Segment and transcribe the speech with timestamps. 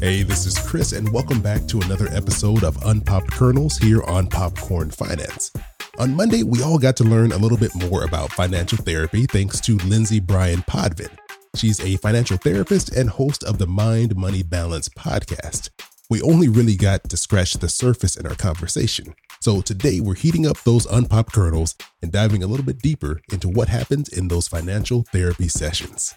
[0.00, 4.28] Hey, this is Chris, and welcome back to another episode of Unpopped Kernels here on
[4.28, 5.50] Popcorn Finance.
[5.98, 9.60] On Monday, we all got to learn a little bit more about financial therapy thanks
[9.62, 11.10] to Lindsay Bryan Podvin.
[11.56, 15.70] She's a financial therapist and host of the Mind Money Balance podcast.
[16.08, 19.16] We only really got to scratch the surface in our conversation.
[19.40, 23.48] So today we're heating up those unpopped kernels and diving a little bit deeper into
[23.48, 26.14] what happens in those financial therapy sessions.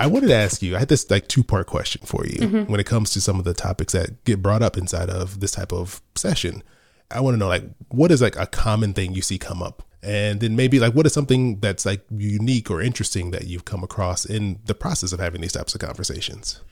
[0.00, 2.72] I wanted to ask you, I had this like two part question for you mm-hmm.
[2.72, 5.52] when it comes to some of the topics that get brought up inside of this
[5.52, 6.62] type of session.
[7.10, 9.82] I want to know like what is like a common thing you see come up?
[10.02, 13.84] And then maybe like what is something that's like unique or interesting that you've come
[13.84, 16.62] across in the process of having these types of conversations?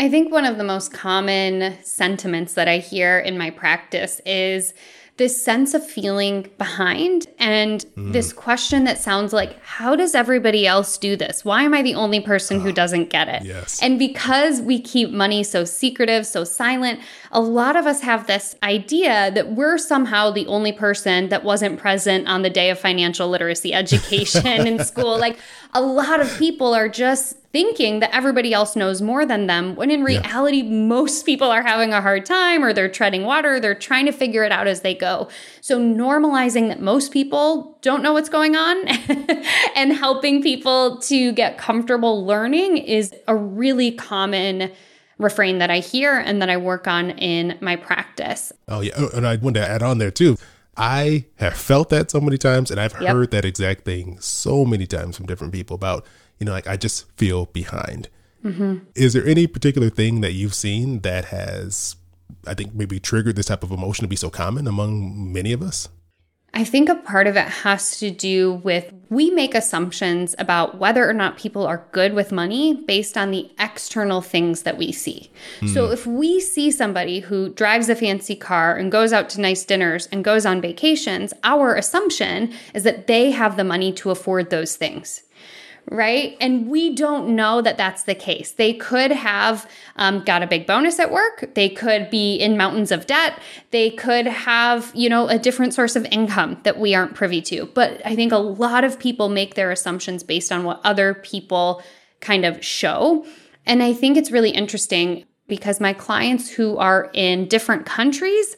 [0.00, 4.72] I think one of the most common sentiments that I hear in my practice is
[5.18, 8.12] this sense of feeling behind and mm.
[8.12, 11.44] this question that sounds like, how does everybody else do this?
[11.44, 13.44] Why am I the only person who ah, doesn't get it?
[13.44, 13.80] Yes.
[13.82, 17.00] And because we keep money so secretive, so silent,
[17.32, 21.78] a lot of us have this idea that we're somehow the only person that wasn't
[21.78, 25.18] present on the day of financial literacy education in school.
[25.18, 25.38] Like
[25.72, 29.90] a lot of people are just thinking that everybody else knows more than them when
[29.90, 30.70] in reality yeah.
[30.70, 34.42] most people are having a hard time or they're treading water they're trying to figure
[34.42, 35.28] it out as they go
[35.60, 38.88] so normalizing that most people don't know what's going on
[39.76, 44.72] and helping people to get comfortable learning is a really common
[45.18, 48.52] refrain that I hear and that I work on in my practice.
[48.68, 50.36] Oh yeah, oh, and I wanted to add on there too.
[50.76, 53.12] I have felt that so many times and I've yep.
[53.12, 56.06] heard that exact thing so many times from different people about
[56.42, 58.08] you know, like I just feel behind.
[58.44, 58.78] Mm-hmm.
[58.96, 61.94] Is there any particular thing that you've seen that has,
[62.48, 65.62] I think, maybe triggered this type of emotion to be so common among many of
[65.62, 65.88] us?
[66.54, 71.08] I think a part of it has to do with we make assumptions about whether
[71.08, 75.30] or not people are good with money based on the external things that we see.
[75.60, 75.72] Mm.
[75.72, 79.64] So if we see somebody who drives a fancy car and goes out to nice
[79.64, 84.50] dinners and goes on vacations, our assumption is that they have the money to afford
[84.50, 85.22] those things
[85.90, 86.36] right?
[86.40, 88.52] And we don't know that that's the case.
[88.52, 91.50] They could have um, got a big bonus at work.
[91.54, 93.40] They could be in mountains of debt.
[93.70, 97.66] They could have, you know, a different source of income that we aren't privy to.
[97.66, 101.82] But I think a lot of people make their assumptions based on what other people
[102.20, 103.26] kind of show.
[103.66, 108.56] And I think it's really interesting because my clients who are in different countries,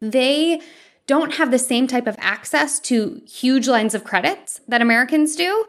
[0.00, 0.60] they
[1.06, 5.64] don't have the same type of access to huge lines of credits that Americans do.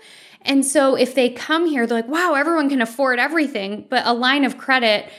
[0.48, 4.14] And so if they come here, they're like, wow, everyone can afford everything, but a
[4.14, 5.10] line of credit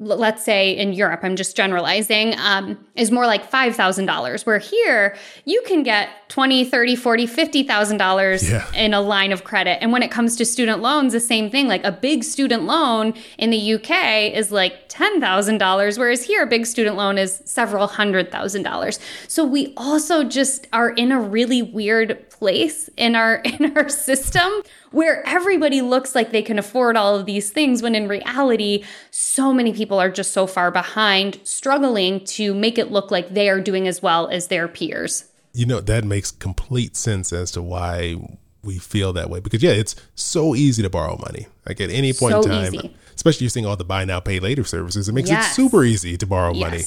[0.00, 4.46] let's say in Europe, I'm just generalizing, um, is more like $5,000.
[4.46, 8.72] Where here, you can get 20, 30, 40, $50,000 yeah.
[8.74, 9.82] in a line of credit.
[9.82, 11.66] And when it comes to student loans, the same thing.
[11.66, 16.66] Like a big student loan in the UK is like $10,000, whereas here, a big
[16.66, 19.00] student loan is several hundred thousand dollars.
[19.26, 24.50] So we also just are in a really weird place in our in our system
[24.90, 29.52] where everybody looks like they can afford all of these things when in reality, so
[29.52, 33.60] many people are just so far behind, struggling to make it look like they are
[33.60, 35.24] doing as well as their peers.
[35.52, 38.16] You know, that makes complete sense as to why
[38.62, 41.46] we feel that way because yeah, it's so easy to borrow money.
[41.66, 42.96] Like at any point so in time, easy.
[43.14, 45.52] especially you're seeing all the buy now pay later services, it makes yes.
[45.52, 46.60] it super easy to borrow yes.
[46.60, 46.84] money.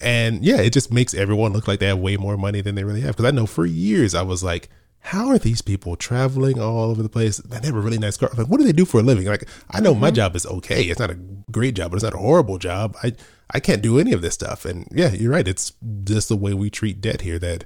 [0.00, 2.84] And yeah, it just makes everyone look like they have way more money than they
[2.84, 3.16] really have.
[3.16, 4.68] Because I know for years I was like,
[5.00, 7.38] how are these people traveling all over the place?
[7.38, 8.30] they have a really nice car.
[8.36, 9.26] Like, what do they do for a living?
[9.26, 10.02] Like, I know mm-hmm.
[10.02, 10.82] my job is okay.
[10.82, 11.18] It's not a
[11.50, 12.96] great job, but it's not a horrible job.
[13.02, 13.14] I
[13.52, 14.64] I can't do any of this stuff.
[14.64, 15.48] And yeah, you're right.
[15.48, 15.72] It's
[16.04, 17.64] just the way we treat debt here that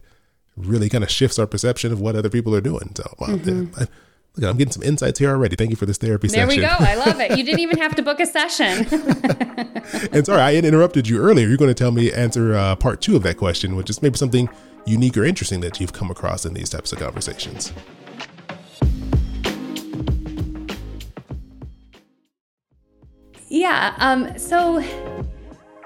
[0.57, 2.93] really kind of shifts our perception of what other people are doing.
[2.97, 3.81] So, mm-hmm.
[3.81, 3.87] yeah,
[4.37, 5.55] Look, I'm getting some insights here already.
[5.55, 6.61] Thank you for this therapy there session.
[6.61, 6.91] There we go.
[6.91, 7.39] I love it.
[7.39, 8.85] You didn't even have to book a session.
[10.13, 11.47] and sorry, I interrupted you earlier.
[11.47, 14.17] You're going to tell me answer uh, part two of that question, which is maybe
[14.17, 14.49] something
[14.87, 17.73] unique or interesting that you've come across in these types of conversations?
[23.49, 23.95] Yeah.
[23.99, 24.83] Um, so,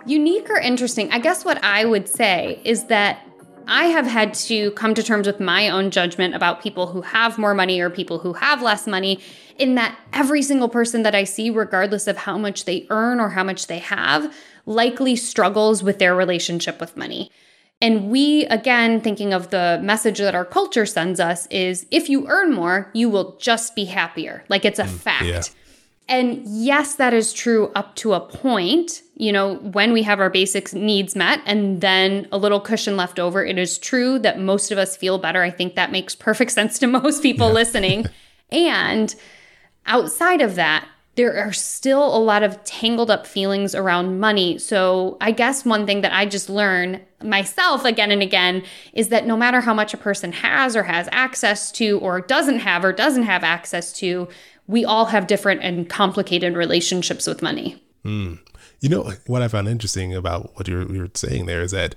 [0.06, 3.28] unique or interesting, I guess what I would say is that
[3.69, 7.38] I have had to come to terms with my own judgment about people who have
[7.38, 9.20] more money or people who have less money,
[9.59, 13.31] in that every single person that I see, regardless of how much they earn or
[13.31, 14.35] how much they have,
[14.67, 17.31] likely struggles with their relationship with money.
[17.81, 22.26] And we, again, thinking of the message that our culture sends us is if you
[22.29, 24.44] earn more, you will just be happier.
[24.49, 25.25] Like it's a mm, fact.
[25.25, 25.43] Yeah.
[26.08, 30.31] And yes, that is true up to a point, you know, when we have our
[30.31, 33.44] basic needs met and then a little cushion left over.
[33.44, 35.43] It is true that most of us feel better.
[35.43, 37.55] I think that makes perfect sense to most people yeah.
[37.55, 38.06] listening.
[38.50, 39.14] and
[39.87, 44.56] outside of that, there are still a lot of tangled up feelings around money.
[44.56, 48.62] So, I guess one thing that I just learn myself again and again
[48.93, 52.60] is that no matter how much a person has or has access to, or doesn't
[52.60, 54.28] have or doesn't have access to,
[54.69, 57.82] we all have different and complicated relationships with money.
[58.05, 58.38] Mm.
[58.81, 61.97] You know, what I found interesting about what you're, you're saying there is that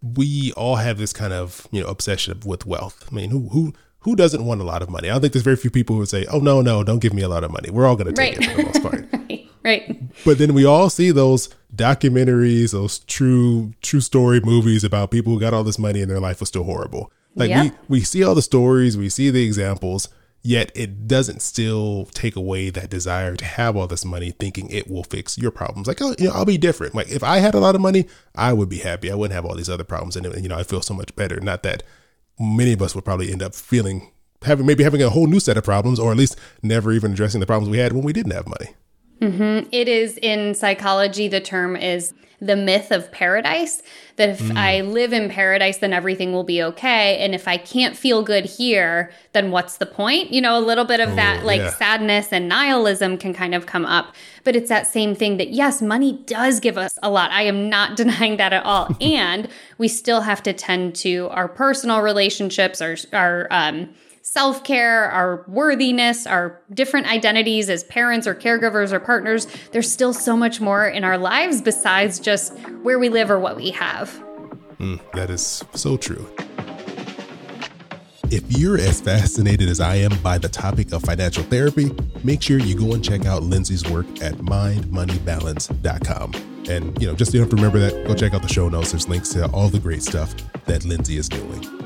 [0.00, 3.06] we all have this kind of you know obsession with wealth.
[3.10, 5.10] I mean, who who who doesn't want a lot of money?
[5.10, 7.12] I don't think there's very few people who would say, "Oh no, no, don't give
[7.12, 8.48] me a lot of money." We're all going to take right.
[8.48, 9.06] it for the most part.
[9.30, 9.48] right.
[9.64, 10.24] right.
[10.24, 15.40] But then we all see those documentaries, those true true story movies about people who
[15.40, 17.12] got all this money and their life was still horrible.
[17.34, 20.08] Like we we see all the stories, we see the examples,
[20.42, 24.90] yet it doesn't still take away that desire to have all this money thinking it
[24.90, 25.86] will fix your problems.
[25.86, 26.94] Like oh you know i'll be different.
[26.94, 29.10] Like if i had a lot of money i would be happy.
[29.10, 30.16] I wouldn't have all these other problems.
[30.16, 31.40] And you know i feel so much better.
[31.40, 31.82] Not that
[32.38, 34.10] many of us would probably end up feeling
[34.42, 37.40] having maybe having a whole new set of problems or at least never even addressing
[37.40, 38.74] the problems we had when we didn't have money
[39.22, 39.68] mm-hmm.
[39.72, 43.82] it is in psychology the term is the myth of paradise
[44.16, 44.56] that if mm.
[44.56, 47.18] I live in paradise, then everything will be okay.
[47.18, 50.32] And if I can't feel good here, then what's the point?
[50.32, 51.70] You know, a little bit of oh, that like yeah.
[51.70, 54.14] sadness and nihilism can kind of come up.
[54.42, 57.30] But it's that same thing that yes, money does give us a lot.
[57.30, 58.88] I am not denying that at all.
[59.00, 59.48] and
[59.78, 65.44] we still have to tend to our personal relationships, our, our, um, self care, our
[65.48, 70.86] worthiness, our different identities as parents or caregivers or partners, there's still so much more
[70.86, 74.10] in our lives besides just where we live or what we have.
[74.78, 76.26] Mm, that is so true.
[78.30, 81.90] If you're as fascinated as I am by the topic of financial therapy,
[82.24, 86.32] make sure you go and check out Lindsay's work at mindmoneybalance.com.
[86.68, 88.92] And, you know, just you have to remember that, go check out the show notes.
[88.92, 90.34] There's links to all the great stuff
[90.64, 91.81] that Lindsay is doing.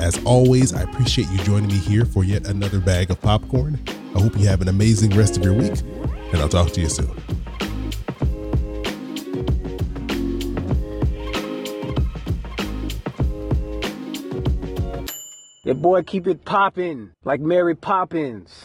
[0.00, 3.78] As always, I appreciate you joining me here for yet another bag of popcorn.
[4.16, 5.78] I hope you have an amazing rest of your week,
[6.32, 7.12] and I'll talk to you soon.
[15.64, 18.59] Your boy keep it poppin' like Mary Poppins.